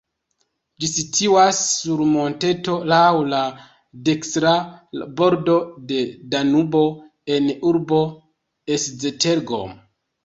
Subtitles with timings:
[0.83, 3.03] Ĝi situas sur monteto laŭ
[3.35, 3.41] la
[4.09, 4.53] dekstra
[5.21, 5.59] bordo
[5.93, 6.01] de
[6.35, 6.83] Danubo
[7.37, 8.03] en urbo
[8.79, 9.81] Esztergom.